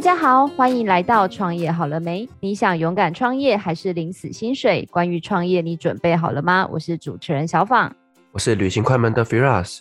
[0.00, 2.26] 大家好，欢迎来到创业好了没？
[2.40, 4.88] 你想勇敢创业还是领死薪水？
[4.90, 6.66] 关于创业，你准备好了吗？
[6.72, 7.94] 我是主持人小访，
[8.32, 9.80] 我是旅行快门的 Firas。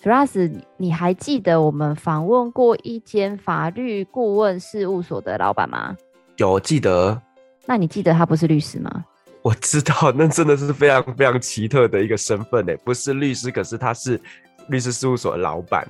[0.00, 5.96] Firas，你还记得我们访问过一间法律顾问事务所的老板吗？
[6.36, 7.20] 有记得。
[7.66, 9.04] 那你记得他不是律师吗？
[9.42, 14.20] 我知道，那真的是非常非常奇特的一个身份诶，不是律师，可是他是
[14.68, 15.84] 律师事务所的老板。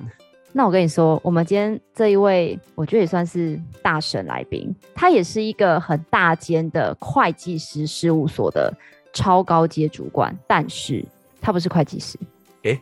[0.53, 4.73] 那我跟你说，我们今天这一位，我觉得也算是大神来宾。
[4.95, 8.73] 他也是一个很大间的会计师事务所的
[9.13, 11.05] 超高阶主管，但是
[11.39, 12.17] 他不是会计师。
[12.63, 12.79] 诶，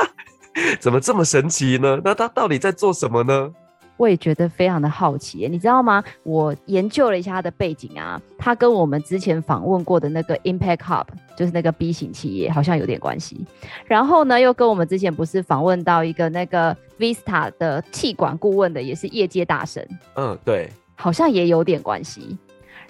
[0.78, 2.00] 怎么这么神奇呢？
[2.04, 3.50] 那他到底在做什么呢？
[4.00, 6.02] 我也觉得非常的好奇，你知道吗？
[6.22, 11.04] 我研究了一下他的背景啊，他跟我们之前访问过的那个 Impact Hub，
[11.36, 13.44] 就是那个 B 型企业，好像有点关系。
[13.84, 19.86] 然后呢，又跟我们之前不是访问到一个那个 Vista 的气管顾问的，也是业界大神。
[20.16, 22.38] 嗯，对，好像也有点关系。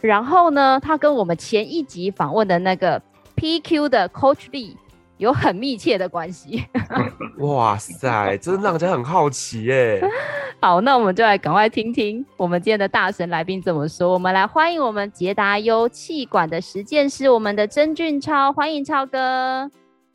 [0.01, 3.03] 然后呢，他跟我们前一集访问的那个
[3.35, 4.77] PQ 的 Coach Lee。
[5.21, 6.65] 有很密切的关系。
[7.41, 10.03] 哇塞，真的让人家很好奇耶。
[10.63, 14.15] 好，那我们就来赶快听听我们今天的大神来宾怎么说。
[14.15, 19.71] 我们来欢迎我们捷达优气管的实践师，我们的曾俊超，欢迎超哥。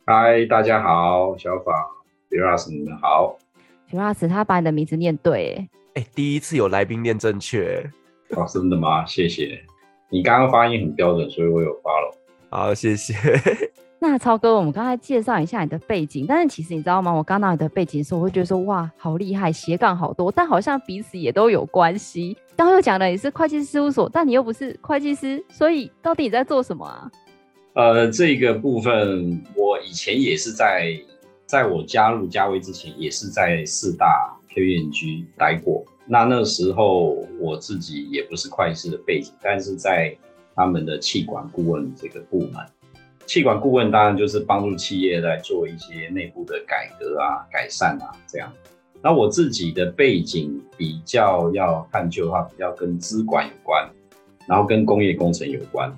[0.06, 1.72] 嗨，大家好，小法
[2.28, 3.38] ，Firas，你们好。
[3.88, 7.88] Firas，他把你的名字念对，哎、欸，第一次有来宾念正确。
[8.30, 9.06] 哦，真的吗？
[9.06, 9.60] 谢谢。
[10.10, 12.12] 你刚刚发音很标准，所以我有 follow。
[12.50, 13.14] 好，谢谢。
[13.98, 17.10] 那超哥，我们刚才介绍一下你的背景，但是其实你知道吗？
[17.12, 22.36] 我刚到你的背景的时候，我会觉得说哇，好厉害，斜杠好多，但好像彼此也都有关系。
[22.54, 27.10] 刚刚又讲了你是会计师事务所，但你又不是会计师，所以到底你在做什么啊？
[27.72, 30.92] 呃，这个部分我以前也是在，
[31.46, 35.84] 在我加入嘉威之前，也是在四大 KPMG 待过。
[36.06, 40.16] 那那时候我自己也不是会计师的背景，但是在
[40.54, 42.54] 他们的气管顾问这个部门。
[43.26, 48.52] 气管顾问当然就是帮助企业来做一些内部的改革啊、改善啊这样。
[49.02, 53.88] 那我自己的背景比较要探究的话，比较跟资管有关，
[54.46, 55.92] 然后跟工业工程有关。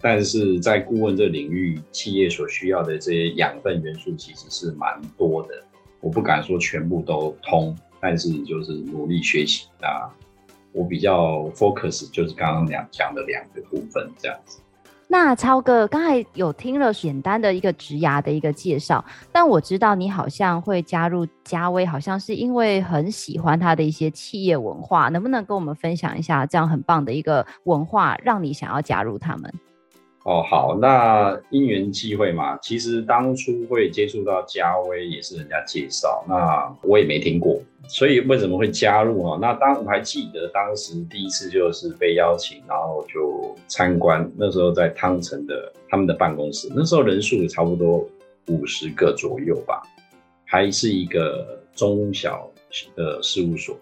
[0.00, 5.62] 但是在顾问这领域，企业所需要的这些养分元素其实是蛮多的。
[6.00, 10.12] 我不敢说全部都通，但是就是努力学习啊。
[10.72, 14.58] 我比较 focus 就是刚刚两讲的两个部分这样子。
[15.06, 29.52] 那超哥刚才有听了简单的一个职涯的一个介绍，但我知道你好像会加入嘉威，好像是因为很喜欢他的一些企业文化，能不能跟我们分享一下这样很棒的一个文化，让你想要加入他们？
[30.24, 39.38] 哦，好，那因缘际会嘛，其实当初会接触到嘉威也是人家介绍，那我也没听过，所以为什么会加入啊？
[39.38, 48.08] 那当我还记得当时第一次就是被邀请，然后就参观，那时候在汤臣的他们的办公室，那时候人数也差不多
[48.48, 49.82] 五十个左右吧，
[50.46, 52.50] 还是一个中小
[52.96, 53.76] 的事务所，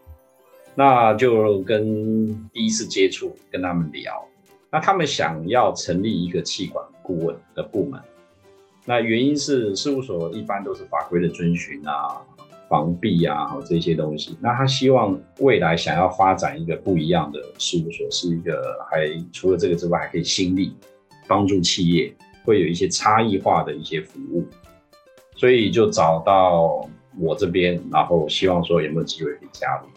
[0.75, 4.27] 那就跟第一次接触跟他们聊。
[4.73, 8.01] 那他们想要成立一个气管顾问的部门，
[8.87, 12.23] 那原因是事务所一般都是法规的遵循啊、
[12.71, 14.35] 防弊啊这些东西。
[14.41, 20.75] 那他希望未来想要发展一个不一样的事务所，是一个还除了这个之外还可以新力
[21.29, 22.11] 帮助企业，
[22.43, 24.47] 会有一些差异化的一些服务，
[25.37, 26.89] 所以就找到
[27.19, 29.89] 我这边，然后希望说有没有机会可以加入。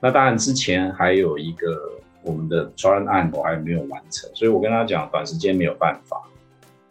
[0.00, 1.92] 那当然之前还有一个。
[2.26, 6.20] 我们的专案我还没有完成，所以我跟他讲短时间没有办法。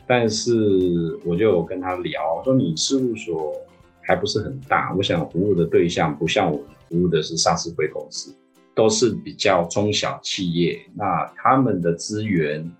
[0.07, 3.53] 但是我就跟他聊说，你事务所
[4.01, 8.33] 还不是很大，我想服务的对象不像我们服务的是上市柜公司，
[8.73, 12.71] 都是比较中小企业，那他们的资源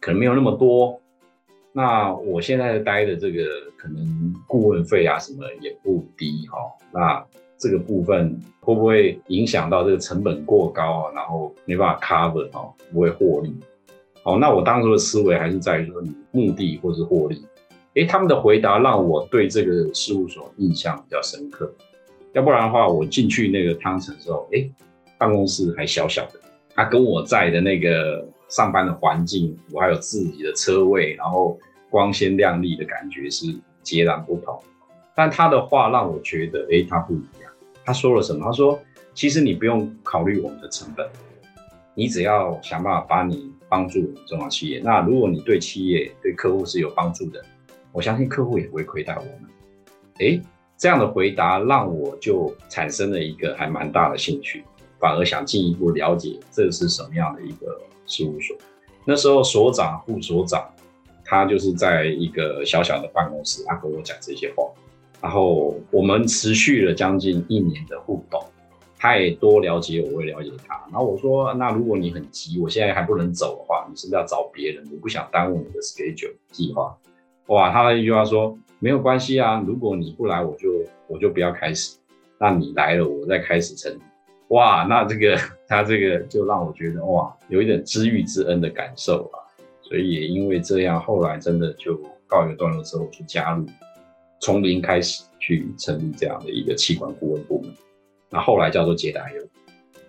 [0.00, 1.00] 可能没有那么多。
[1.72, 3.44] 那我现在待的这个
[3.76, 6.58] 可能顾问费啊什么也不低哈，
[6.92, 7.24] 那。
[7.58, 11.12] 这个部分会不会影响到这个成本过高啊？
[11.14, 13.54] 然后没办法 cover 哦，不会获利。
[14.22, 17.44] 好，那我当初的思维还是在于说，你目的或是获利。
[17.94, 21.72] 诶，他们的回答让我对这个事务所印象比较深刻。
[22.32, 24.68] 要不然的话，我进去那个汤臣的时候，诶，
[25.16, 26.40] 办公室还小小的，
[26.74, 31.56] 他跟我在的那个上班的环境，我还有自己的车位，然后
[31.88, 33.46] 光鲜亮丽的感觉是
[33.82, 34.58] 截然不同。
[35.14, 37.50] 但他的话让我觉得，诶，他不一样。
[37.84, 38.44] 他说了什么？
[38.44, 38.78] 他说
[39.14, 41.08] ：“其实你不用考虑我们的成本，
[41.94, 44.80] 你只要想办法把你帮助中小企业。
[44.82, 47.44] 那如果你对企业、对客户是有帮助的，
[47.92, 49.50] 我相信客户也不会亏待我们。”
[50.18, 50.40] 诶，
[50.76, 54.64] 这样的回答让我就产生了一个还蛮大的兴趣。
[55.00, 58.56] 反而想进一步了解这是什么样的一个事务所。
[59.04, 60.66] 那时候所长、副所长，
[61.22, 64.64] 他就是在一个小小的办公室，他跟我讲这些话，
[65.24, 68.44] 然后我们持续了将近一年的互动，
[68.98, 70.74] 他也多了解我，我也了解他。
[70.92, 74.86] 然后我说，那如果你很急，我现在还不能走的话，你是不是要找别人？
[74.92, 76.94] 我不想耽误你的 schedule 计划。
[77.46, 80.68] 哇，他的一句话说，没有关系啊，如果你不来，我就
[81.06, 81.96] 我就不要开始。
[82.38, 83.98] 那你来了，我再开始成。
[84.48, 89.40] 哇，那这个他这个就让我觉得哇，有一点知遇之恩的感受啊。
[89.80, 93.64] 所以也因为这样，后来真的就告一个段落之后，就加入
[94.44, 97.72] 从零开始去成立这样的一个企管顾问部门。
[98.28, 99.40] 那后来叫做捷达优。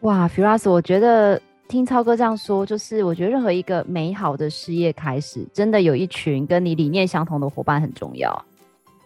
[0.02, 8.46] 哇，Firas，我觉得听超哥这样说，就是我觉得任何一个美好的事业开始，真的有一群跟你理念相同的伙伴很重要。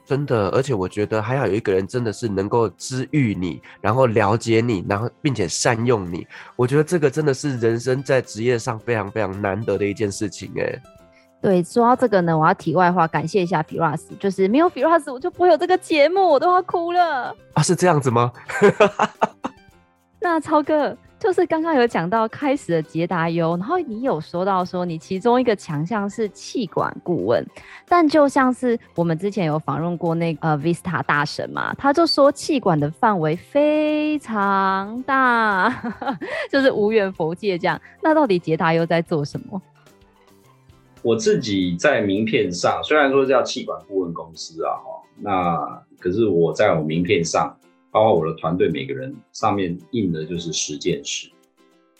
[0.03, 6.25] 真的，而且我觉得还要有一个人真的是能够知遇你，然后了解你，然后并且善用你。
[6.55, 10.81] 我觉得这个真的是人生在职业上非常非常难得的一件事情哎。
[11.41, 17.35] 对，说到这个呢，我要题外话感谢一下 Firas，就是没有 Firas 我就不会有这个节目，我都要哭了。
[17.53, 18.31] 啊，是这样子吗？
[20.19, 20.95] 那超哥。
[21.19, 27.45] 就是刚刚有讲到开始的捷达优，然后你有说到说你其中一个强项是气管顾问，
[27.89, 35.93] 但就像是我们之前有访问过那个呃 Vista 大神嘛，他就说气管的范围非常大，
[36.49, 37.77] 就是无远弗届这样。
[38.01, 39.61] 那到底捷达优在做什么？
[41.01, 44.71] 我自己在名片上虽然说叫气管顾问公司啊，
[45.19, 47.55] 那可是我在我名片上。
[47.91, 51.27] 包括我的团队每个人上面印的就是实践师。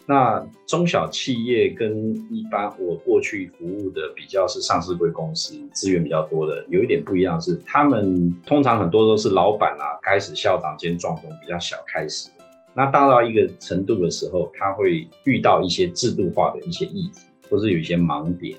[0.06, 12.30] 那中小企业跟一般我过去服务的比较是上市柜公司，资源比较多的，有一点不一样是，他们通常很多都是老板啊，开始校长兼撞钟比较小开始。
[12.75, 18.56] 那大到一个程度的时候，他会遇到一些制度化的一些议题，或是有一些盲点，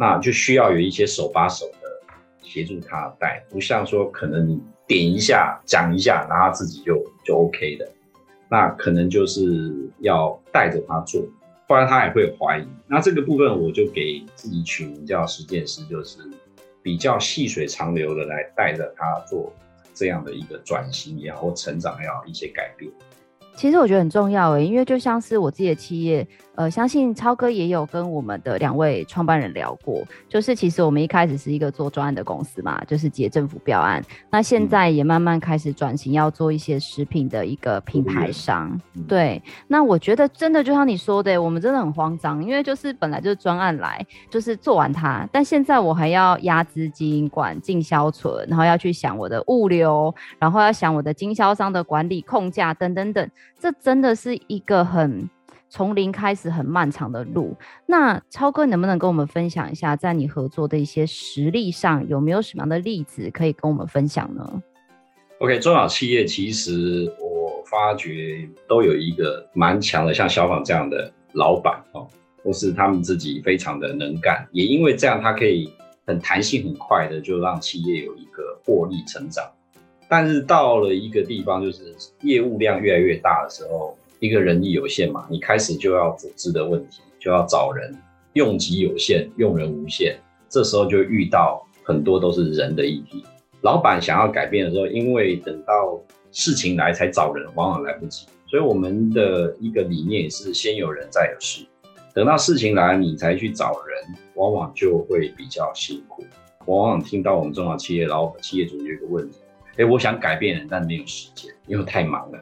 [0.00, 4.58] 那就需要有一些手把手的协助他带，不像说可能你。
[4.90, 7.88] 点一下，讲一下，然后自己就就 OK 的，
[8.48, 11.22] 那可能就是要带着他做，
[11.68, 12.66] 不然他也会怀疑。
[12.88, 16.18] 那这个部分我就给自己取名叫实践师，就是
[16.82, 19.52] 比较细水长流的来带着他做
[19.94, 22.90] 这样的一个转型也好，成长也好，一些改变。
[23.54, 26.26] 其实我觉得很重要诶，因为就像是我自己的企业。
[26.60, 38.78] 呃，相信超哥也有跟我们的两位创办人聊过，就是其实我们一开始是一个做专案的公司嘛，就是接政府标案，那现在也慢慢开始转型，要做一些食品的一个品牌商。
[38.94, 55.26] 嗯、对，那我觉得真的就像你说的，我们真的很慌张，因为就是本来就是专案来，就是做完它，但现在我还要压资金、管进销存，然后要去想我的物流，然后要想我的经销商的管理、控价等等等，这真的是一个很。
[55.70, 57.56] 从零开始很漫长的路，
[57.86, 64.62] 那超哥能不能跟我们分享一下，在你合作的一些实例上，有没有什么样的例子可以跟我们分享呢
[65.38, 72.08] ？OK，中小企业其实我发觉都有一个蛮强的，像小宝这样的老板哦，
[72.42, 75.72] 或是他们自己非常的能干，也因为这样，他可以
[76.04, 79.48] 很弹性、很快的就让企业有一个获利成长。
[80.08, 83.96] 但是到了一个地方，就是业务量越来越大的时候。
[84.20, 87.96] 一个人力有限嘛，你开始就要组织的问题，就要找人，
[88.34, 90.16] 用机有限，用人无限，
[90.48, 93.24] 这时候就遇到很多都是人的议题。
[93.62, 95.98] 老板想要改变的时候，因为等到
[96.32, 98.26] 事情来才找人，往往来不及。
[98.46, 101.64] 所以我们的一个理念是先有人再有事，
[102.14, 106.24] 等到事情来你才去找人，往往就会比较辛苦。
[106.66, 109.38] 往往听到我们中小企业老板、企业主有一个问题：
[109.78, 112.38] 哎，我想改变人，但没有时间，因为太忙了。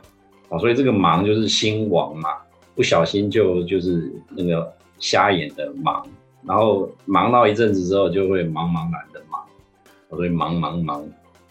[0.49, 2.31] 啊，所以这个忙就是心亡嘛，
[2.75, 6.07] 不小心就就是那个瞎眼的忙，
[6.43, 9.45] 然后忙到一阵子之后就会茫茫然的忙，
[10.11, 11.05] 所以忙忙忙，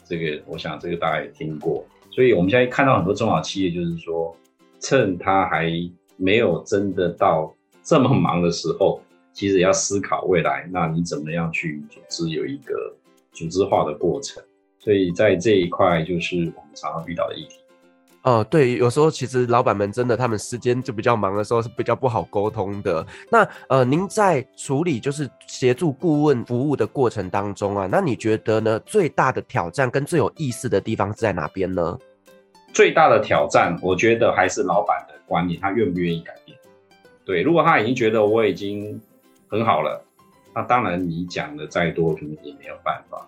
[0.04, 4.36] 这个我想这个大家也听过，所以我们现在看到很多中小企业，就是说
[4.80, 5.72] 趁他还
[6.16, 9.00] 没有真的到这么忙的时候，
[9.32, 12.96] 其实要思考未来，那你怎么样去组织有一个
[13.32, 14.44] 组织化的过程，
[14.80, 17.60] 所以在这一块就是我们常常遇到的议题。
[18.24, 23.06] 哦，对，有时候其实老板们真的，他们时间就比较忙的时候是比较不好沟通的。
[23.32, 28.78] 那呃，您在处理就是协助顾问服务的过程当中啊，那你觉得呢？
[28.80, 31.98] 最大的挑战跟最有意思的地方是在哪边呢？
[32.74, 36.58] 最大的挑战，我觉得还是老板的观念，他愿不愿意改变？
[37.24, 39.00] 对，如果他已经觉得我已经
[39.48, 40.04] 很好了，
[40.54, 43.26] 那当然你讲的再多，可能也没有办法。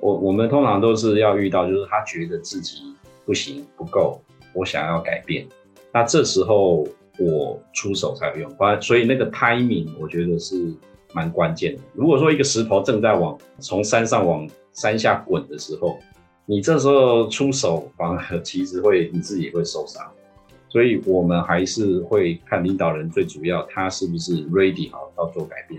[0.00, 2.91] 我我们通常都是要遇到，就是他觉得自己。
[3.24, 4.20] 不行，不够，
[4.52, 5.46] 我想要改变。
[5.92, 6.86] 那这时候
[7.18, 10.72] 我出手才有用，所以那个 timing 我觉得是
[11.12, 11.82] 蛮关键的。
[11.94, 15.98] 如果说一个石头正在往从山上往山下滚的时候，
[16.46, 20.02] 你这时候出手，反而其实会你自己会受伤。
[20.68, 25.78] 所以我们还是会看领导人最主要，他是不是 ready 好要做改变。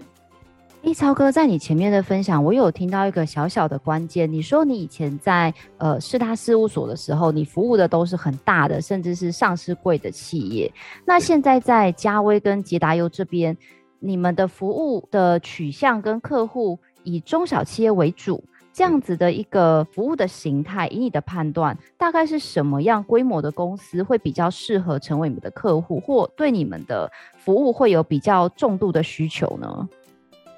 [0.83, 4.29] 诶，超哥，在你前面的分享，我有听到一个小小的关键。
[4.29, 10.69] 你说你以前在呃四大事务所的时候，你服务的都是很大的，甚至是上市贵的企业。
[11.05, 13.57] 那现在在嘉威跟捷达优这边，
[13.99, 18.43] 你们的服务的取向跟客户以中小企业为主。
[18.73, 29.87] 这样子的一个服务的形态，以你的判断，大概是什么样规模的公司会比较适合成为你们的客户，或对你们的服务会有比较重度的需求呢？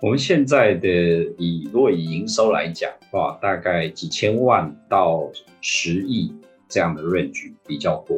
[0.05, 0.87] 我们现在的
[1.35, 5.27] 以如果以营收来讲的话，大概几千万到
[5.61, 6.31] 十亿
[6.69, 8.15] 这样的 range 比较多。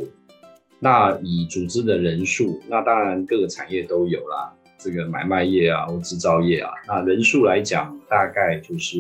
[0.79, 8.98] 那以组织的人数，那当然各个产业都有啦，这个买卖业啊或制造业啊，那人数来讲，大概就是。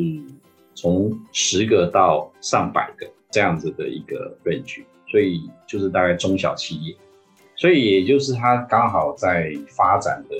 [0.73, 6.95] 从十个到上百个这样子的一个 range，所以就是大概中小企业，
[7.55, 10.37] 所以也就是它刚好在发展的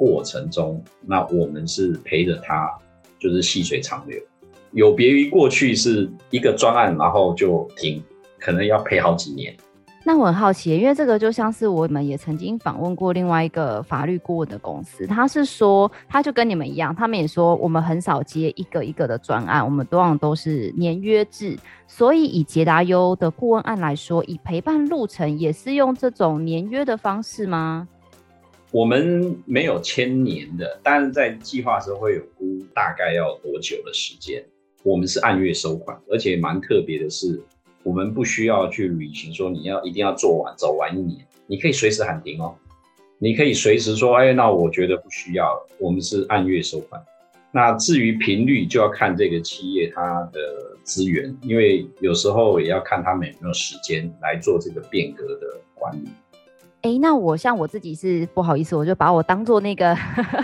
[0.00, 2.72] 过程中，那我们是陪着他，
[3.18, 4.18] 就是细水长流，
[4.72, 8.02] 有别于过去是一个专案然后就停，
[8.38, 9.54] 可能要陪好几年。
[10.02, 21.54] 那我很好奇，因为这个就像是我们也曾经访问过另外一个法律顾问的公司，他是说，他就跟你们一样，他们也说我们很少接一个一个的专案，我们多往都是年约制。
[21.86, 27.86] 所以以捷达优的顾问案来说，以陪伴路程也是用这种年约的方式吗？
[28.72, 34.44] 我们没有千年的，但是在计划时候会有估大概要多久的时间。
[34.82, 37.40] 我们是按月收款，而且蛮特别的是。
[37.82, 42.54] 我们不需要去履行说你要一定要做完走完一年，你可以随时喊停哦，
[43.18, 45.58] 你可以随时说，哎，那我觉得不需要。
[45.78, 47.02] 我们是按月收款，
[47.50, 56.08] 那至于频率就要看这个企业它的资源，因为有时候也要看他们有没有时间来做这个变革的管理。
[56.82, 59.94] 哎，那我像我自己是不好意思，我就把我当做那个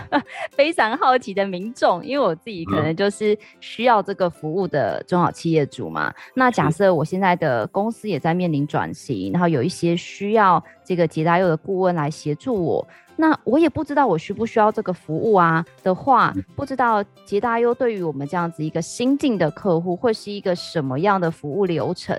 [0.53, 6.13] 非常好奇的民众，因为我自己可能就是需要这个服务的中小企业主嘛。
[6.35, 22.15] 那假设我现在的公司也在面临转型，然后有一些需要这个捷达优的顾问来协助我，那我也不知道我需不需要这个服务啊的话，不知道捷达优对于我们这样子一个新进的客户会是一个什么样的服务流程？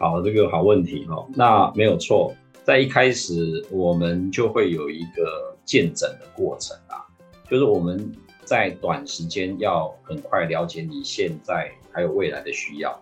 [0.00, 2.34] 好，这个好问题哈，那没有错。
[2.70, 7.02] 在一开始，我们就会有一个见诊的过程啊，
[7.50, 8.12] 就是我们
[8.44, 12.96] 在短时间要很快了解你现在还有未来的需要，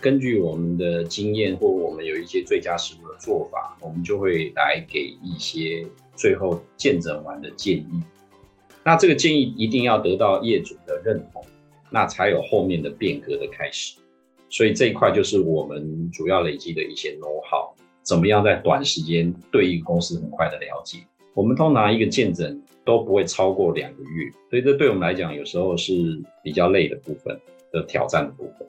[0.00, 5.86] 根据我们的经验或我们有一些最佳实务的做法，我们就会来给一些
[6.16, 8.02] 最后见诊完的建议。
[8.82, 11.44] 那这个建议一定要得到业主的认同，
[11.90, 14.00] 那才有后面的变革的开始。
[14.48, 17.70] 所以这一块就是我们主要累积的一些 know how。
[18.02, 20.98] 怎么样在短时间对一个公司很快的了解？
[21.34, 27.38] 我们通常一个见诊都不会超过两个月，所以这对我们来讲有时候是比较累的部分
[27.72, 28.66] 的挑战的部分。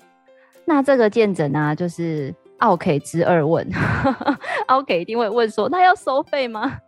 [0.63, 3.68] 那这个见诊呢，就是奥 K 之二问，
[4.68, 6.80] 奥 K 一定会问说，那要收费吗？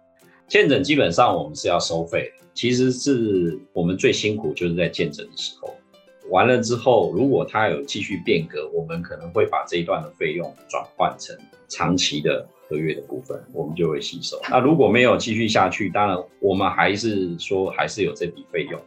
[0.48, 5.74] 见诊基本上我们是要收费，其实是我们最辛苦就是在见诊的时候。
[6.30, 14.40] 完了之后，如果它有继续变革，我们可能会把这一段的费用转换成长期的合约的部分，我们就会吸收。
[14.50, 18.82] 那如果没有继续下去，当然我们还是说还是有这笔费用，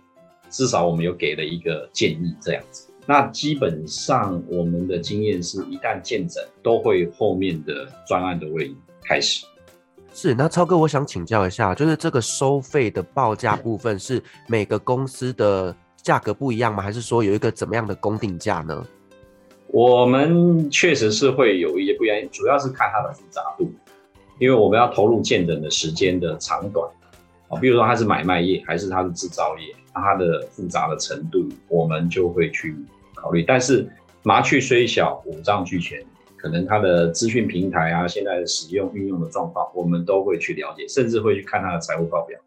[0.50, 2.88] 至少我们有给了一个建议这样子。
[3.06, 9.46] 那基本上我们的经验是，一旦见诊，都会后面的专案都会开始。
[10.12, 15.74] 是，那超哥，我想请教一下，就是这个收费的报价部分是每个公司的。
[16.02, 16.82] 价格不一样吗？
[16.82, 18.86] 还是说有一个怎么样的公定价呢？
[19.66, 23.70] 我们确实是会有一些不一样，主要是看它的复杂度，
[24.38, 26.88] 因为我们要投入见诊的时间的长短
[27.48, 32.74] 啊，比如说它是买卖业还是它是制造业，它的复杂的程度我们就会去
[33.14, 33.42] 考虑。
[33.42, 33.86] 但是
[34.22, 36.02] 麻雀虽小，五脏俱全，
[36.36, 42.38] 可能它的资讯平台啊，现在的使用运用的状况，我们都会去了解，甚至会去看它的财务报表。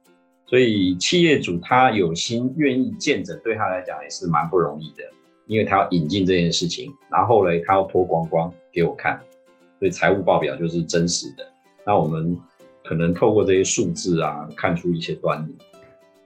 [0.51, 5.03] 所以企业主他有心愿意见证，对他来讲也是蛮不容易的，
[5.47, 9.17] 因为他要引进这件事情，然后呢，他要脱光光给我看，
[9.79, 11.47] 所以财务报表就是真实的。
[11.85, 12.37] 那我们
[12.83, 15.55] 可能透过这些数字啊，看出一些端倪。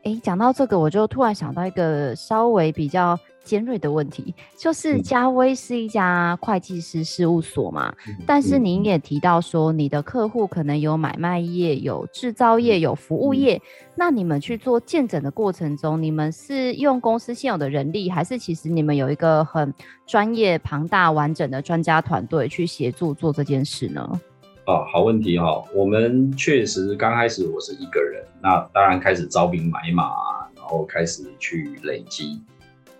[0.05, 13.61] 诶，讲到这个，我就突然想到一个稍微比较尖锐的问题，就是嘉威是一家会计师事务所嘛，嗯、但是您也提到说，你的客户可能有买卖业、有制造业、有服务业，嗯、
[13.95, 19.71] 那你们去做建诊的过程中，你们是用公司现有的人力，还是其实你们有一个很
[20.07, 24.19] 专业、庞大、完整的专家团队去协助做这件事呢？
[24.65, 30.09] 哦，好问题哈、哦，我们确实刚开始我是一个人，那当然开始招兵买马，
[30.55, 32.41] 然后开始去累积。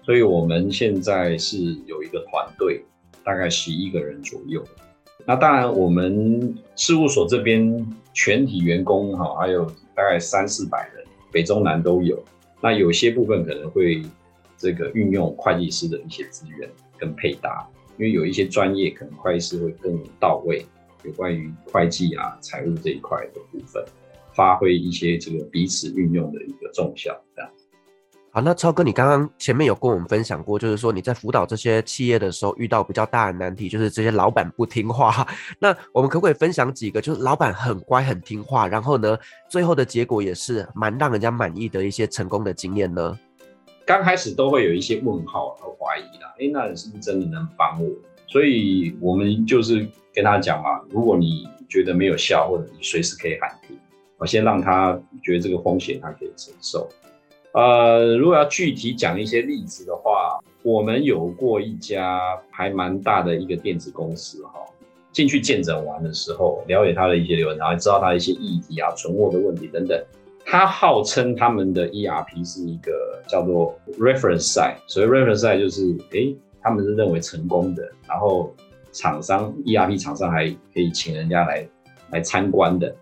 [0.05, 1.57] 所以我们现在是
[1.87, 2.85] 有一个团队，
[3.23, 4.63] 大概十一个人左右。
[5.25, 7.83] 那当然，我们事务所这边
[8.13, 12.23] 全体员工哈，还有大概三四百人，北中南都有。
[12.61, 14.03] 那有些部分可能会
[14.57, 16.69] 这个运用会计师的一些资源
[16.99, 20.63] 跟配搭，因为有一些专业可能会计师会更到位，
[21.03, 23.83] 有关于会计啊、财务这一块的部分，
[24.35, 27.51] 发挥一些这个彼此运用的一个重效，这样。
[28.35, 35.25] 好，那超哥，你刚刚前面有跟我们分享过，就是说你在辅导这些企业的时候遇到比较大的难题，就是这些老板不听话。
[35.57, 43.17] 那我们可不可以分享几个，就是老板很乖很听话，然后呢，最后的结果也是蛮让人家满意的一些成功的经验呢？
[43.85, 47.89] 刚开始都会有一些问号和怀疑啦，哎，那人是不是真的能帮我？
[48.27, 53.79] 所以我们就是跟他讲嘛，如果你觉得没有效，或者你随时可以喊停，
[54.17, 56.89] 我先让他觉得这个风险他可以承受。
[57.55, 64.59] 呃，如果要具体讲一些例子的话，我们有过一家还蛮大的一个电子公司哈，
[65.13, 69.97] 进去见证完的时候，了解他的一些流程，然后知道他的一些议题啊、存货的问题等等。
[70.43, 78.53] 他号称他们的 ERP 是一个叫做 reference site，所谓 reference site 就是，诶，他们是认为成功的，然后
[78.91, 81.65] 厂商 ERP 厂商还可以请人家来
[82.11, 82.93] 来参观的。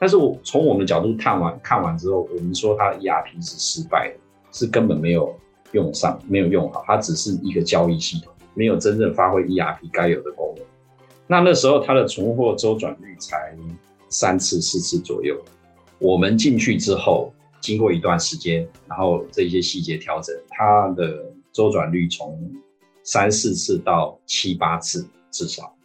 [0.00, 4.14] 但是我从我们角度看完看完之后，我们说它的 ERP 是失败的，
[4.50, 5.38] 是根本没有
[5.72, 10.64] 用上，没有用好，它只是一个交易系统，没有真正发挥 ERP 该有的功能。
[11.26, 13.54] 那那时候它的存货周转率才
[14.08, 15.38] 三次四次左右。
[15.98, 22.50] 我们进去之后，经过一段时间，然后这些细节调整，它的周转率从
[23.04, 25.76] 三四次到七八次至少。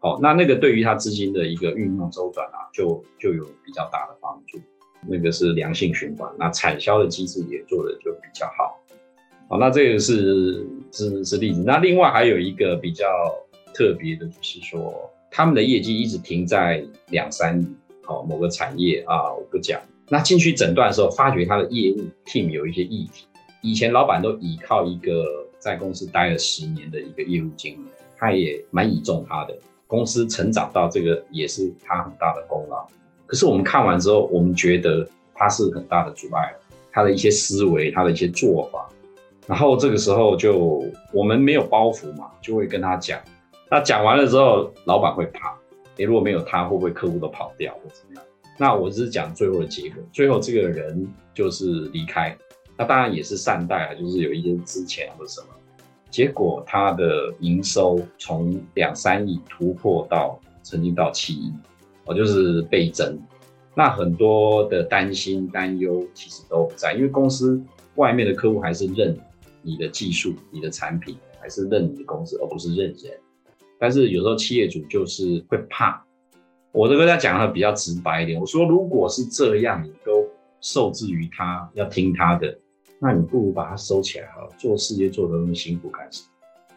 [0.00, 4.58] 好，那那个对于他资金的一个运用周转啊，就就有比较大的帮助。
[5.06, 8.80] 那个是良性循环，那产销的机制也做得就比较好。
[9.48, 11.62] 好，那这个是是是例子。
[11.64, 13.06] 那另外还有一个比较
[13.72, 14.92] 特别的，就是说
[15.30, 17.66] 他们的业绩一直停在两三亿。
[18.04, 19.80] 好，某个产业啊，我不讲。
[20.08, 23.26] 那进去诊断的时候，发觉他的业务 team 有一些议题。
[23.62, 29.56] 以前老板都倚靠一个在公司待了十年的一个业务经理，他也蛮倚重他的。
[29.88, 32.86] 公司成长到这个也是他很大的功劳，
[33.26, 36.54] 可是我们看完之后，我们觉得他是很大的阻碍，
[36.92, 38.86] 他的一些思维，他的一些做法，
[39.46, 43.18] 然后这个时候就我们没有包袱嘛，就会跟他讲。
[43.70, 45.56] 那讲完了之后，老板会怕，
[45.96, 48.24] 诶，如果没有他，会不会客户都跑掉或怎么样？
[48.58, 52.36] 那我只是讲最后的结果，最后这个人就是离开，
[52.76, 55.46] 那当然也是善待啊，就是有一些之前或者什么。
[56.10, 61.52] 结果它的营收从两三亿突破到曾经到七亿，
[62.06, 63.18] 哦，就是倍增。
[63.74, 67.62] 那很多的担心担忧其实都不在，因为公司
[67.94, 69.16] 外面的客户还是认
[69.62, 73.12] 你的技术、你的产品，还是认你的公司，而不是认人。
[73.78, 76.04] 但是有时候企业主就是会怕，
[76.72, 80.26] 我都跟他讲的比较直白一点，我说如果是这样，你都
[80.60, 82.58] 受制于他，要听他的。
[83.00, 86.28] 那你不如把它收起来哈，做事业做得那么辛苦干什么？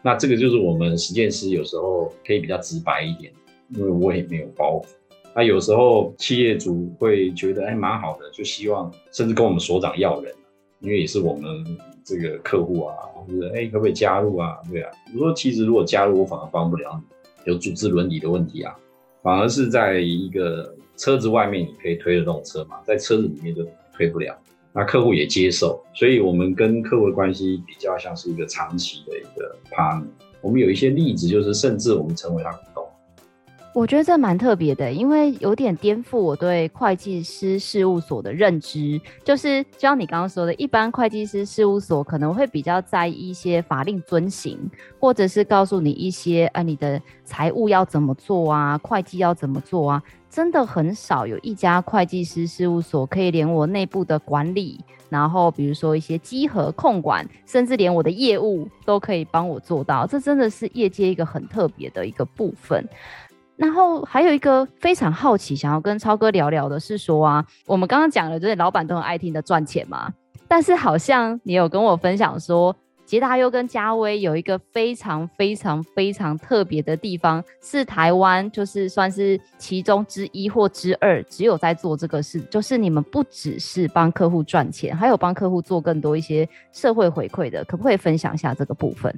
[0.02, 3.32] 那这个就是我们实践师有时候可以比较直白一点，
[3.70, 4.86] 因为我也没有包袱。
[5.34, 10.34] 那有时候企业主会觉得哎蛮好的，就希望甚至跟我们所长要人，
[10.80, 11.64] 因为也是我们
[12.04, 14.58] 这个客户啊，或者哎可不可以加入啊？
[14.70, 17.00] 对啊，我说其实如果加入我反而帮不了
[17.44, 18.76] 你，有组织伦理的问题啊，
[19.22, 24.36] 反而是在一个车子外面你可以推得动车嘛，在车子里面就推不了。
[24.72, 30.06] 那客户也接受，所以我们跟客户的关系比较像是一个长期的一个 partner。
[30.40, 32.50] 我们有一些例子，就是甚至我们成为他。
[33.74, 39.00] 我觉得这蛮特别的，因为有点颠覆我对会计师事务所的认知。
[39.24, 44.58] 就是就像你刚刚说的，一般会计师事务所可能会比较在意一些法令遵行，
[45.00, 50.02] 或者是告诉你一些啊，你的财务要怎么做啊，会计要怎么做啊。
[50.28, 60.06] 真的很少有一家会计师事务所可以连我内部的管理，然后比如说一些稽核控管，甚至连我的业务都可以帮我做到。
[60.06, 62.86] 这真的是业界一个很特别的一个部分。
[63.56, 70.12] 然后还有一个非常好奇，想要跟超哥聊聊的是说啊，我们刚刚讲的，就是老板都很爱听的赚钱嘛，
[70.48, 72.74] 但是好像你有跟我分享说。
[73.04, 89.14] 捷达优跟嘉威有一个非常非常非常特别的地方，是台湾就是算是其中之一或之二，只有在做这个事，就是你们不只是帮客户赚钱，还有帮客户做更多一些社会回馈的，可不可以分享一下这个部分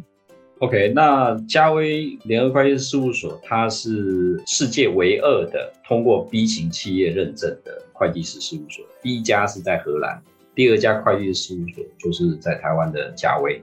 [0.65, 8.83] ？OK，那嘉威联合会计师事务所，它是世界唯二的通过 B 型企业认证的会计师事务所。
[9.03, 10.23] 第一家是在荷兰，
[10.55, 13.63] 第二家会计师事务所就是在台湾的嘉威。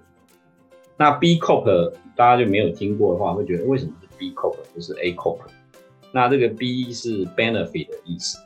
[0.96, 5.40] 那 B Corp 大家就没有听过的话，会觉得为什么是 B Corp 不是 A Corp？
[6.12, 8.38] 那这个 B 是 benefit 的意思，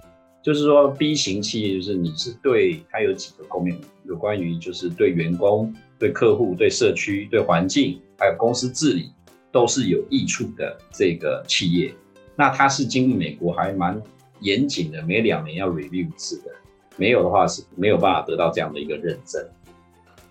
[0.42, 8.00] 就是说 B 型企业就是你是对它有几个功能，有关于就是对员工、对客户、对社区、对环境。
[8.18, 9.12] 还有公司治理
[9.52, 11.94] 都是有益处的这个企业，
[12.34, 14.02] 那它是经过美国还蛮
[14.40, 16.52] 严谨的，每两年要 review 一次的，
[16.96, 19.46] 没有的话是没有办法得到这样的一个认证。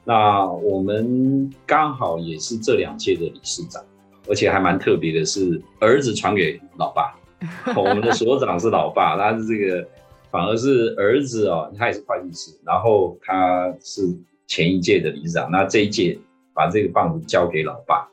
[0.02, 3.84] 那我们刚好也是这两届的理事长，
[4.28, 7.14] 而且还蛮特别的是，儿子传给老爸，
[7.76, 9.86] 我们的所长是老爸，他是这个
[10.30, 14.02] 反而是儿子哦，他也是会计师，然后他是
[14.46, 16.18] 前一届的理事长，那这一届。
[16.56, 18.08] 把这个棒子交给老爸，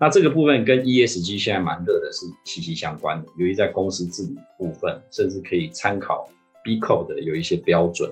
[0.00, 3.28] 那这个部分跟 ESG 现在蛮热的，是息息相关的。
[3.38, 6.28] 由于在公司治理部分，甚至可以参考
[6.64, 8.10] B Corp 的有一些标准，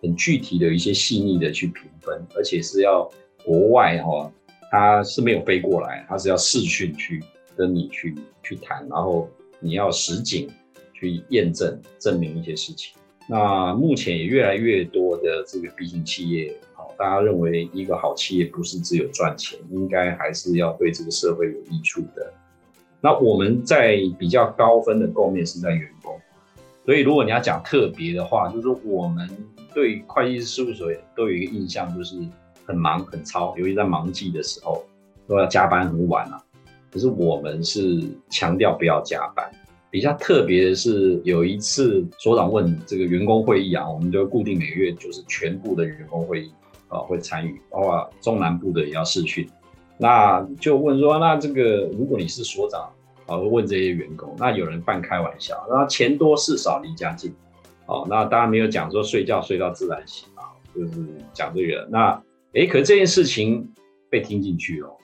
[0.00, 3.10] 很具体的一些细腻的去评分，而且是要
[3.44, 4.32] 国外哈，
[4.70, 7.20] 他是没有飞过来，他是要视讯去
[7.56, 10.48] 跟你去去谈，然后你要实景
[10.92, 12.94] 去验证证明一些事情。
[13.28, 16.54] 那目前也越来越多的这个 B 型企业。
[16.98, 22.32] 大家认为一个好企业不是只有赚钱，应该还是要对这个社会有益处的。
[23.00, 26.18] 那我们在比较高分的构面是在员工，
[26.84, 29.28] 所以如果你要讲特别的话，就是我们
[29.74, 32.16] 对会计师事务所都有一个印象，就是
[32.64, 34.82] 很忙很操，尤其在忙季的时候
[35.28, 36.42] 都要加班很晚啊。
[36.90, 39.50] 可是我们是强调不要加班。
[39.90, 46.52] 比较特别的是有一次所长问这个员工会议啊，我们就固定每个月就是全部的员工会议。
[46.94, 49.48] 啊，会参与，包括中南部的也要试训，
[49.98, 52.88] 那就问说，那这个如果你是所长，
[53.26, 57.34] 啊，问这些员工，那有人半开玩笑，那钱多事少离家近，
[57.86, 63.68] 哦，那当然没有讲说睡觉睡到自然醒啊，就是讲这个，那诶，可是这件事情
[64.08, 64.96] 被听进去了，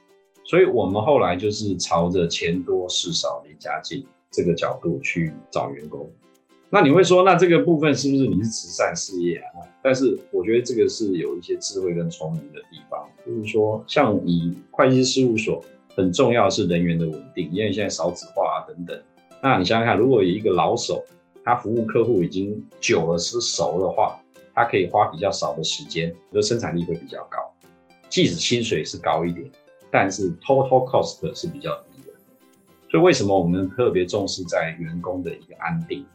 [0.44, 6.08] 所以我们后来就是朝着钱多事少离家近这个角度去找员工。
[6.72, 9.66] 那你会说，那这个部分是不是你是慈善事业啊？
[9.82, 15.60] 但是我觉得这个是有一些智慧跟聪明的地方，就是说，像你会计师事务所
[15.96, 18.96] 很重要的是人员的稳定，因为现在少子化啊等等。
[19.42, 21.04] 那你想想看，如果有一个老手，
[21.42, 24.20] 他服务客户已经久了是熟的话，
[24.54, 27.38] 他可以花比较少的时间，就生产力会比较高，
[28.08, 29.50] 即使薪水是高一点，
[29.90, 32.12] 但是 total cost 是比较低的。
[32.88, 36.06] 所以为什么我们特别重视在员工的一个安定？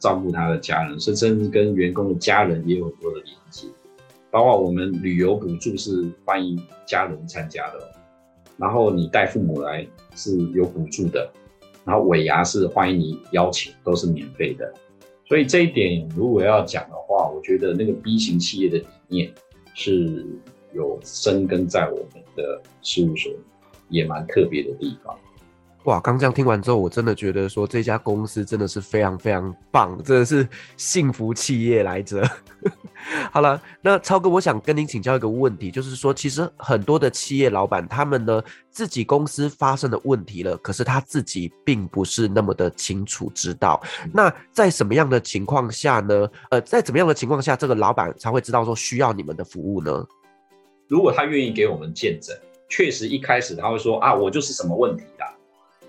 [0.00, 3.68] 照顾他的家人，甚至跟员工的家人也有很多的连接，
[4.30, 7.92] 包括我们旅游补助是欢迎家人参加的，
[8.56, 9.86] 然后你带父母来
[10.16, 11.30] 是有补助的，
[11.84, 14.72] 然后尾牙是欢迎你邀请，都是免费的。
[15.28, 19.30] 所以这一点如果要讲的话，我觉得那个 B 型企业的理念
[19.74, 20.26] 是
[20.72, 23.30] 有生根在我们的事务所，
[23.90, 25.16] 也蛮特别的地方。
[25.84, 32.22] 哇，刚这样听完之后，我真的觉得说这家公司真的是非常非常棒，真的是幸福企业来着。
[33.32, 43.82] 好了，那超哥，我想跟您请教一个问题，就是说，其实很多的企业老板，他们呢自己公司发生的问题了，可是他自己并不是那么的清楚知道。
[44.12, 46.28] 那在什么样的情况下呢？
[46.50, 50.06] 呃，在怎么样的情况下，这个老板才会知道说需要你们的服务呢？
[50.88, 52.36] 如果他愿意给我们见证，
[52.68, 55.26] 确实一开始他会说啊，我就是什么问题啦。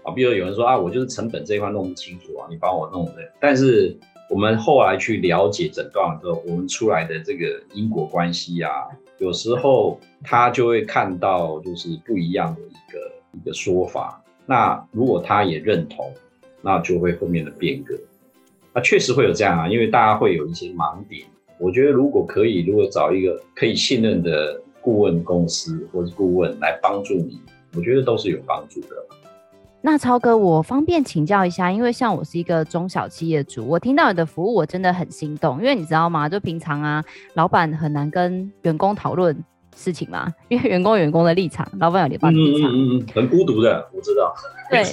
[0.04, 3.14] 啊，比如有人说啊，我就是成本这一块弄不清楚啊，你帮我弄的。
[3.40, 3.96] 但是
[4.30, 8.88] 我们后来去了解诊断了之后，我们出来的这个因果关系啊，
[9.20, 14.24] 有时候他就会看到就是不一样的一个一个说法。
[14.46, 16.12] 那如果他也认同，
[16.62, 17.96] 那就会后面的变革。
[18.74, 21.28] 那确实会有这样啊，因为大家会有一些盲点。
[21.60, 27.40] 我觉得如果可以，如果找一个可以信任的顾问公司或者顾问来帮助你，
[27.76, 28.88] 我觉得都是有帮助的。
[29.84, 35.58] 那超哥，我方便请教一下，因为像我是一个中小企业主，我听到你的服务，我真的很心动。
[35.58, 36.30] 因为你知道吗？
[36.30, 39.36] 就平常啊，老板很难跟员工讨论
[39.76, 44.34] 事情嘛，因为员工有员工的立场，老板有老板的立场，嗯嗯嗯，很孤独的，我知道。
[44.70, 44.86] 对，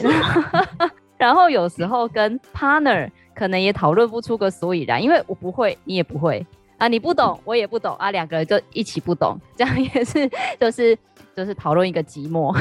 [1.19, 6.45] 然后有时候跟 partner 可能也讨论不出个所以然，因为我不会，你也不会
[6.79, 10.97] 啊，你不懂，我也不懂啊，两个人就一起不懂，这样也是就是。
[11.37, 12.53] 就是讨论一个寂寞。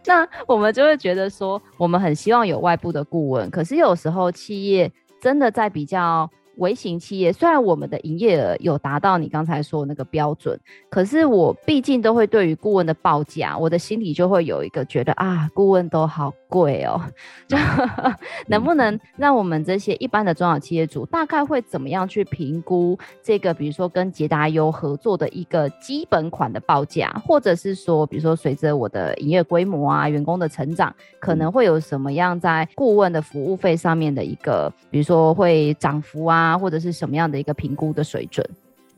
[0.06, 6.28] 那我们就会觉得说，我们很希望有外部的顾问，可是有时候企业真的在比较。
[6.60, 10.58] 微型企业虽然我们的营业额有达到你刚才说的那个标准，
[10.90, 17.00] 可是我毕竟都会对于顾问的报价，我的心里就会有一个觉得啊，顾问都好贵哦，
[17.48, 17.56] 就
[18.46, 36.49] 能不能让我们这些一般的中小企业主大概会怎么样去评估这个，比如说跟捷达优合作的一个基本款的报价，或者是说，比如说随着我的营业规模啊、员工的成长，可能会有什么样在顾问的服务费上面的一个，比如说会涨幅啊。
[36.50, 38.44] 啊或者是什么样的一个评估的水准？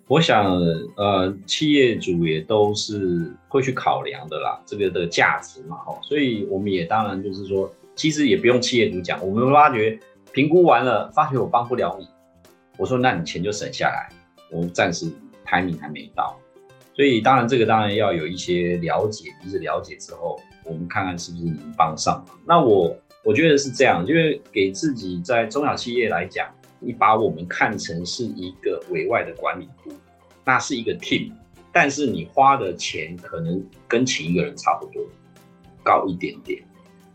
[0.09, 0.53] 我想，
[0.97, 9.99] 呃，企业主也都是会去考量的啦，这个的价值嘛，吼，所以我们也当然就是说，其实也不用企业主讲，我们发觉
[10.33, 12.07] 评估完了，发觉我帮不了你，
[12.77, 14.11] 我说那你钱就省下来，
[14.51, 15.11] 我们暂时
[15.45, 16.37] 排名还没到，
[16.95, 22.23] 所以当然这个当然要有一些了解，就是了解之后，我们看看是不是能帮上。
[22.45, 26.47] 那我我觉得是这样，因为给自己在中小企业来讲。
[26.83, 29.92] 你把我们看成是一个委外的管理部，
[30.45, 31.33] 那是一个 team，
[31.73, 35.03] 但是你花的钱可能跟请一个人差不多，
[35.83, 36.62] 高一点点。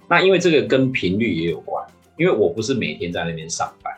[0.07, 1.85] 那因为这个跟频率也有关，
[2.17, 3.93] 因为我不是每天在那边上班，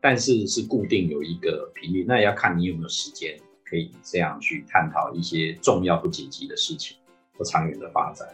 [0.00, 6.96] 但是是固定有一个频率，那要看你有没有时间可以这样去探讨一些重要不紧急的事情
[7.38, 8.28] 和长远的发展。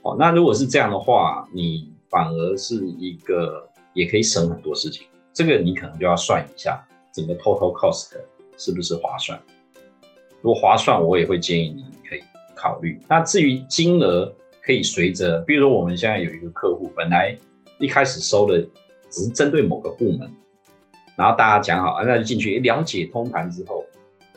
[0.00, 5.06] 哦，那如果是这样的话，你反而是一个也可以省很多事情。
[5.32, 8.12] 这个你可能就要算一下整个 total cost
[8.56, 9.40] 是不是划算。
[10.40, 12.22] 如果划算，我也会建议你可以
[12.54, 13.00] 考虑。
[13.08, 17.36] 那至于金额，可以随着，比如说我们现在有一个客户，本来
[17.78, 18.60] 一开始收的
[19.08, 20.30] 只是针对某个部门，
[21.16, 23.84] 然后大家讲好，那就进去了解通盘之后，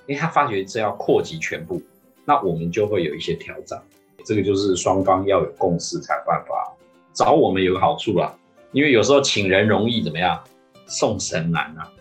[0.08, 1.82] 诶，他发觉这要扩及全部，
[2.24, 3.80] 那我们就会有一些调整。
[4.26, 6.74] 这个就是双方要有共识才有办法。
[7.14, 8.36] 找我们有个好处啦，
[8.72, 10.44] 因为有时候请人容易，怎么样？
[10.88, 11.92] 送神难啊，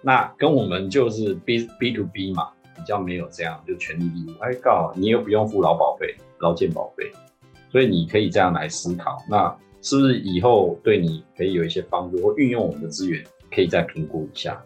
[0.00, 4.34] 那跟我们就是 B B to B 嘛，比较没有这样就权利义务。
[4.40, 7.04] 哎，刚好你又不用付劳保费、劳健保费，
[7.70, 14.60] 所以你可以这样来思考，那是不是以后对你可以有一些帮助，或运用我们的资源，可以再评估一下。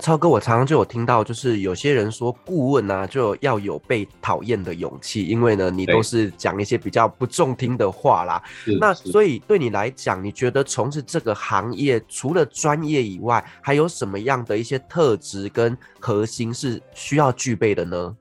[0.00, 8.42] 超哥，我常常就有听到，就是有些人说顾问啊，就要有被讨厌的勇气，因为呢，你都是讲一些比较不中听的话啦。
[8.80, 18.16] 那所以对你来讲，你觉得从事这个行业，除了专业以外，还有什么样的一些特质跟核心是需要具备的呢？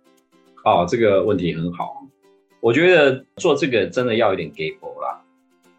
[0.66, 2.06] 哦，这个问题很好。
[2.60, 5.22] 我觉得做这个真的要有点鸡婆啦，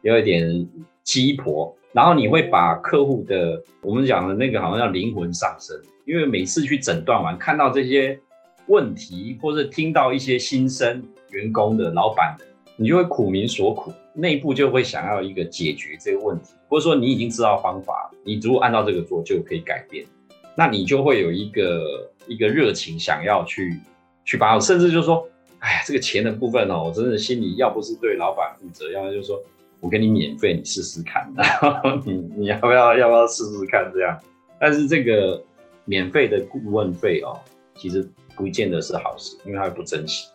[0.00, 0.66] 要一点
[1.04, 1.76] 鸡婆。
[1.92, 8.18] 然后你会把客户的我们讲的那个好像叫灵魂上升，因为每次去诊断完，看到这些
[8.66, 20.06] 问题，或者听到一些心声，员工的、老板的，你就会苦民所苦，内部就会想要一个解决这个问题，或者说你已经知道方法，你如果按照这个做就可以改变，
[20.56, 23.78] 那你就会有一个一个热情想要去
[24.24, 25.28] 去把，甚至就是说，
[25.58, 29.38] 哎呀，这个钱的部分哦，我真的心里要不是对老板负责，要么就是说。
[29.82, 34.16] 我给你免费，你试试看， 然后你你要不要要不要试试看这样？
[34.60, 35.42] 但是这个
[35.84, 37.36] 免费的顾问费哦，
[37.74, 40.28] 其实不见得是好事，因为他不珍惜。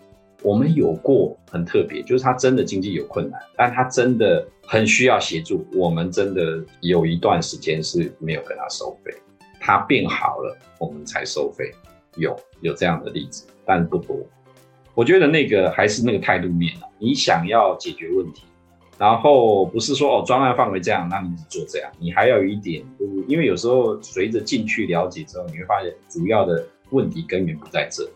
[0.44, 9.16] 我们有过很特别，就是他真的经济有困难，但他真的很需要协助，我们真的有一段时间是没有跟他收费，
[9.62, 11.72] 他变好了，我们才收费。
[12.18, 14.18] 有有这样的例子，但不多。
[14.94, 18.44] 我觉得那个还是那个态度面啊，你想要解决问题。
[18.98, 22.84] 然后不是说哦，专案范围这样，那你只做这样，你还要有一点，
[23.28, 28.10] 因为有时候随着进去了解之后，你会发现主要的问题根源不在这，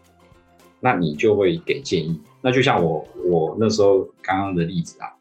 [0.80, 2.20] 那你就会给建议。
[2.42, 5.14] 那就像我我那时候刚刚的例子啊，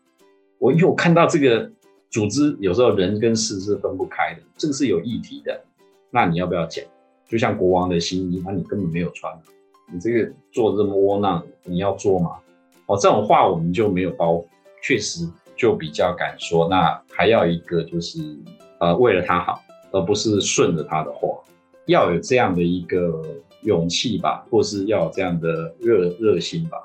[0.59, 1.71] 我因为我看到这个
[2.09, 5.63] 组织有时候人跟事是分不开的，这个是有议题的，
[6.11, 6.83] 那你要不要讲？
[7.29, 9.33] 就像国王的新衣，那你根本没有穿，
[9.93, 12.39] 你这个做这么窝囊，你要做吗？
[12.87, 14.47] 哦，这种话我们就没有包袱，
[14.83, 15.29] 确实。
[15.61, 18.19] 就比较敢说，那还要一个就是，
[18.79, 21.29] 呃，为了他好，而不是顺着他的话，
[21.85, 23.23] 要有这样的一个
[23.65, 26.79] 勇气吧，或是要有这样的热热心吧。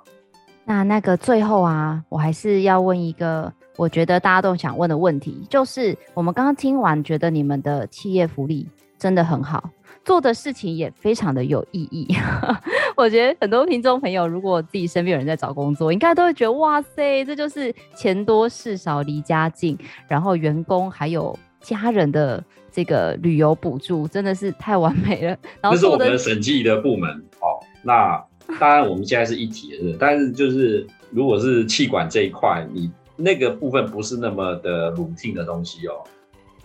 [0.66, 9.70] 那那个最后啊，我还是要问一个，我觉得大家都想问的问题，就是我们刚刚听完，觉得你们的企业福利真的很好。
[10.06, 12.08] 做的事情也非常的有意义，
[12.96, 19.76] 我觉得很多听众朋友，如果自己身边有人在找工作，应该都会觉得哇塞，这就是钱多事少离家近，
[20.08, 22.41] 然后员工还有家人的
[22.72, 25.38] 这个旅游补助，真的是太完美了。
[25.60, 27.10] 然后这是我们审计的部门，
[27.41, 28.24] 哦，那
[28.60, 35.94] 当然我们现在是一体的，但是就是如果是气管这一块，你那个部分不是那么的 routine 的东西哦。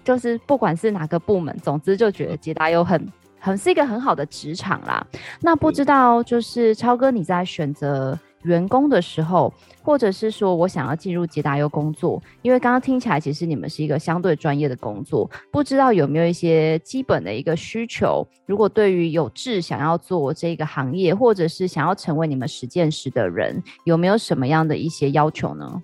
[0.05, 3.07] 就是不管是哪个部门，总之就觉得捷达优很
[3.41, 5.05] 很是一个很好的职场啦。
[5.41, 18.27] 那不知道就是超哥你在选择员工的时候，或者是说我想要进入捷达优工作，因为刚刚听起来其实你们是一个相对专业的工作，不知道有没有一些基本的一个需求？
[18.47, 25.83] 如果对于有志想要做这个行业，或者是想要成为你们实践师的人，有没有什么样的一些要求呢？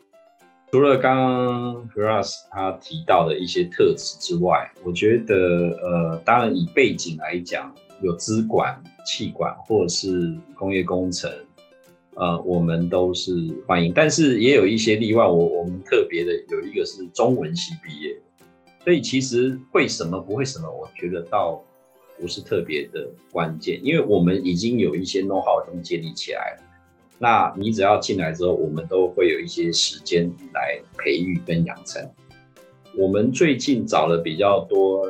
[0.76, 11.32] 除了刚刚 Firas 他提到的一些特质之外，我觉得呃，当然以背景来讲，有资管、气管或者是工业工程。
[12.16, 13.32] 呃，我们都是
[13.66, 15.24] 欢迎，但是也有一些例外。
[15.24, 18.14] 我我们特别的有一个是中文系毕业，
[18.84, 21.58] 所以其实会什么不会什么，我觉得倒
[22.20, 26.65] 不是特别的关键，因为我们已经有一些 know how 已经建立起来了。
[27.18, 32.06] 那你只要进来之后，我们都会有一些时间来培育跟养成。
[32.94, 35.06] 我们最近找了比较多，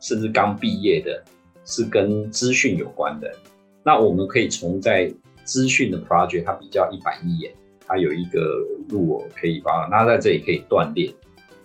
[0.00, 1.22] 甚至刚毕业的，
[1.64, 3.32] 是跟资讯有关的。
[3.82, 5.12] 那我们可以从在
[5.44, 7.52] 资讯的 project 它比较一板一眼，
[7.86, 11.12] 它有一个路我可以帮，那在这里可以锻炼。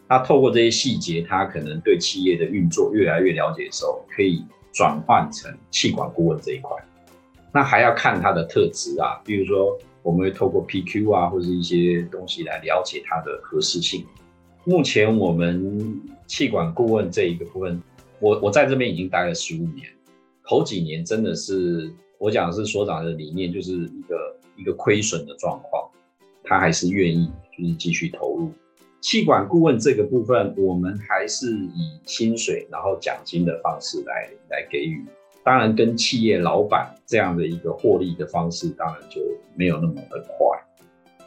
[0.07, 6.77] 那透过这些细节，他可能对企业的运作越来越了解的时候，可以转换成企管顾问这一块。
[7.55, 14.05] 那还要看他的特质啊，比如说我们会透过 PQ 啊，或者一些东西来了解他的合适性。
[14.65, 17.81] 目前我们气管顾问这一个部分，
[18.19, 19.87] 我我在这边已经待了十五年，
[20.43, 21.89] 头几年真的是。
[22.17, 25.87] 我讲是所长的理念，就是一个一个亏损的状况，
[26.45, 28.49] 他还是愿意就是继续投入。
[29.01, 35.05] 气管顾问这个部分，我们还是以薪水然后奖金的方式来来给予。
[35.45, 39.21] 当然，跟企业老板这样的一个获利的方式，当然就
[39.55, 40.59] 没有那么的快。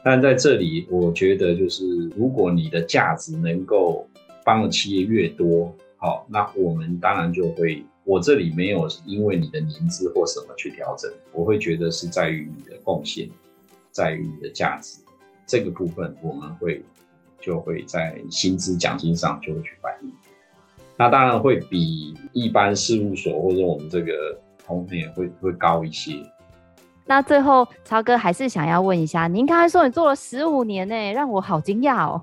[0.05, 4.09] 但在这里，我觉得就是如果你的价值能够
[4.45, 7.85] 帮的企业越多，好，那我们当然就会。
[8.05, 13.29] 我这里没有因为你的年资或什么去调整，我会觉得是在于你的贡献，
[13.91, 14.99] 在于你的价值
[15.47, 16.83] 这个部分，我们会
[17.39, 20.11] 就会在薪资奖金上就会去反映。
[20.99, 26.17] 那当然会比一般事务所或者我们这个同年会会高一些。
[27.07, 32.21] 那最后超哥还是想要问一下，您刚才说你做了十五年呢，让我好惊讶哦。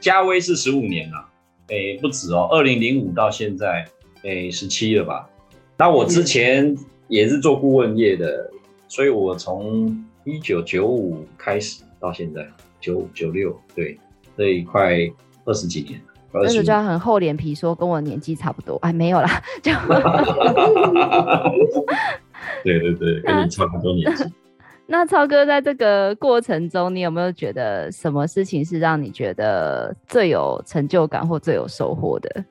[0.00, 1.28] 嘉威是十五年了，
[1.68, 3.86] 哎，不止哦，二零零五到现在。
[4.22, 5.30] 诶，十七了吧？
[5.76, 8.50] 那我之前也是做顾问业的，
[8.88, 12.44] 所以我从一九九五开始到现在
[12.80, 13.96] 九九六，对，
[14.36, 14.98] 这一块
[15.44, 16.14] 二十几年了。
[16.42, 19.72] 但是就要很厚脸皮说跟我年纪差不多，哎，没有啦，就。
[22.62, 24.24] 对对对，跟你差不多年纪。
[24.88, 32.44] 那超哥在这个过程中，你有没有觉得什么事情是让你觉得最有成就感或最有收获的？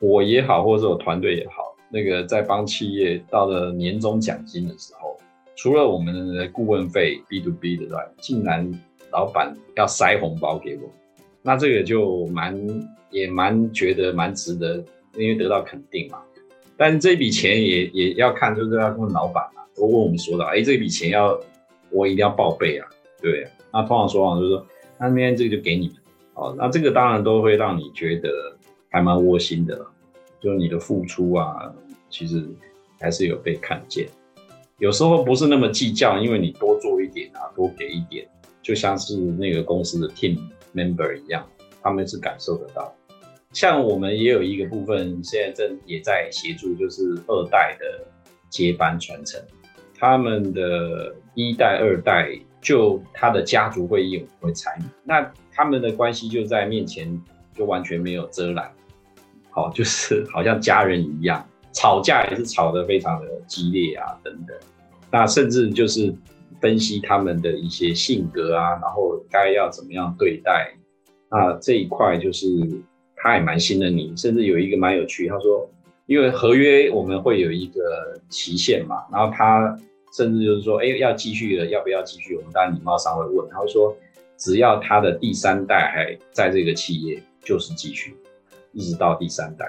[0.00, 5.16] 我也好，或者是我团队也好，那个在帮企业到了年终奖金的时候，
[5.54, 8.68] 除了我们的顾问费 B to B 的之外，竟然
[9.12, 10.90] 老板要塞红包给我，
[11.40, 12.52] 那这个就蛮
[13.10, 14.84] 也蛮觉得蛮值得，
[15.16, 16.18] 因为得到肯定嘛。
[16.76, 21.38] 但这笔钱也也要看，就是要问老板啊，都问我们说的，哎、这笔钱要
[21.90, 22.88] 我一定要报备啊，
[23.20, 23.46] 对。
[23.72, 24.66] 那通常说啊就是说，
[24.98, 25.96] 那明天这个就给你们，
[26.34, 28.28] 哦，那这个当然都会让你觉得。
[28.92, 29.86] 还蛮窝心的，
[30.40, 31.72] 就你的付出啊，
[32.08, 32.44] 其实
[32.98, 34.08] 还是有被看见。
[34.78, 38.26] 有时候不是那么计较，因为你多做一点啊，多给一点，
[38.60, 40.36] 就像是那个公司的 team
[40.74, 41.46] member 一样，
[41.80, 42.92] 他们是感受得到。
[43.52, 48.06] 像我们也有一个部分，现在正也在协助，就是二代的
[48.48, 49.40] 接班传承。
[49.98, 57.20] 他们的一代、二代，就他的家族会议会参与，那他们的关系就在面前
[57.52, 58.70] 就完全没有遮拦。
[59.50, 64.56] 好，就是好像家人一样，吵架也是吵得非常的激烈啊，等等。
[65.10, 66.14] 那甚至就是
[66.60, 70.72] 分析他们的一些性格啊，然后该要怎么样对待。
[71.28, 72.46] 那这一块就是
[73.22, 75.70] 他也蛮信任你，甚至有一个蛮有趣，他说，
[76.06, 79.76] 因为合约我们会有一个期限嘛，然后他
[80.16, 82.34] 甚至就是说，哎，要继续了，要不要继续？
[82.36, 83.96] 我们当然礼貌上会问，他会说，
[84.36, 88.16] 只要他的第三代还在这个企业，就是继续。
[88.72, 89.66] 一直到第三代，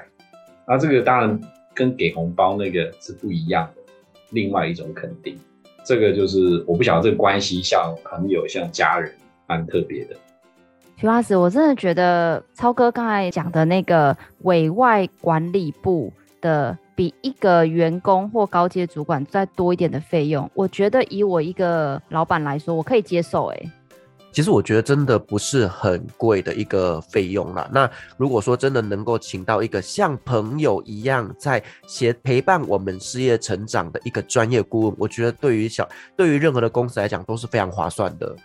[0.67, 1.41] 那这个当然
[1.73, 3.81] 跟给红包那个是不一样的，
[4.29, 5.35] 另外一种肯定。
[5.83, 9.11] 这个就是我不晓得这个关系像朋友像家人，
[9.47, 10.15] 蛮特别的。
[11.01, 23.47] 徐老师，我真的觉得超哥刚才讲的那个委外管理部的，比一个员工或高阶主管再多一点的费用，我觉得以我一个老板来说，我可以接受。
[23.47, 23.59] 哎，
[24.31, 27.67] 其实我觉得真的不是很贵的一个费用啦。
[27.73, 38.35] 那如果说真的能够请到一个像朋友一样在协陪伴我们事业成长的一个专业顾问，我觉得对于小对于任何的公司来讲都是非常划算的。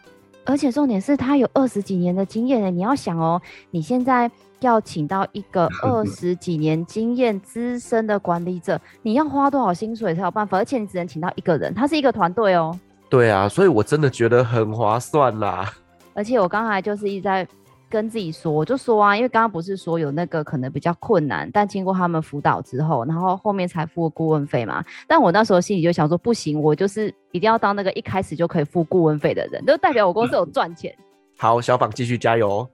[0.47, 2.71] 而且重点是他有二十几年的经验呢。
[2.71, 3.41] 你要想哦，
[3.71, 4.31] 你现在
[4.61, 10.57] 要请到一个二十几年经验资深的管理者，你要花多少薪水才有办法？
[10.57, 12.79] 而且你只能请到一个人，他是一个团队哦。
[13.11, 15.71] 对啊，所以我真的觉得很划算啦。
[16.15, 17.47] 而且我刚才就是一直在
[17.89, 24.85] 跟自己说，我就说啊，因为刚刚不是说有那个可能比较困难，但经过他们辅导之后，然后后面才付顾问费嘛。
[25.07, 30.95] 但我那时候心里就想说，不行，我就是一定要当那个一开始就可以付顾问费的人，就代表我公司有赚钱。
[31.39, 32.69] 好，小榜继续加油。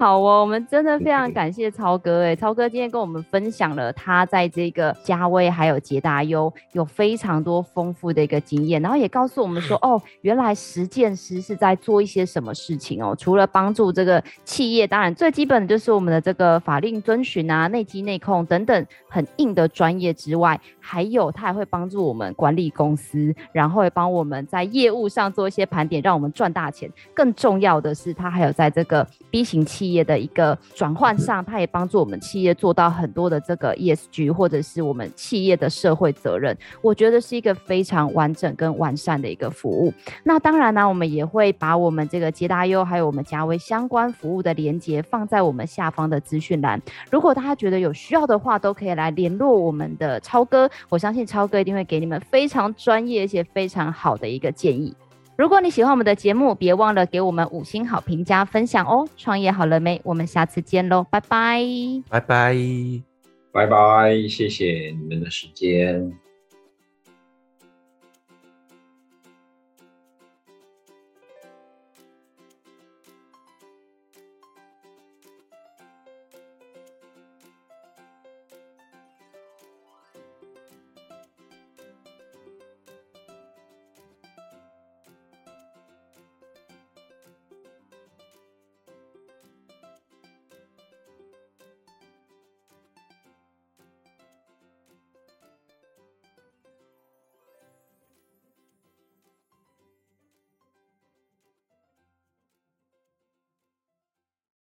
[0.00, 20.60] 好哦，我们真的非常感谢超哥哎，超哥今天跟我们分享了他在这个嘉威还有捷达优有非常多丰富的一个经验，然后也告诉我们说 哦，原来实践师是在做一些什么事情哦，除了帮助这个企业，当然最基本的就是我们的这个法令遵循啊、内稽内控等等很硬的专业之外，
[20.90, 26.90] 还有他还会帮助我们管理公司，然后也帮我们在业务上做一些盘点，让我们赚大钱。
[27.12, 29.98] 更重要的是，他还有在这个 B 型企业。
[30.08, 36.56] 的一个转换上，它也帮助我们企业做到很多的这个 ESG，或者是我们企业的社会责任。
[36.80, 39.92] 我觉得是一个非常完整跟完善的一个服务。
[40.22, 46.80] 那当然呢，我们也会把我们这个捷达优还有我们嘉威相关服务的连接放在我们下方的资讯栏。
[47.10, 50.70] 如果大家觉得有需要的话，都可以来联络我们的超哥。
[50.88, 54.94] 我相信超哥一定会给你们非常专业而且非常好的一个建议。
[55.36, 59.08] 如果你喜欢我们的节目，别忘了给我们五星好评加分享哦！
[59.16, 60.00] 创业好了没？
[60.02, 61.62] 我们下次见喽，拜拜，
[62.08, 62.56] 拜拜，
[63.52, 66.12] 拜拜，谢谢你们的时间。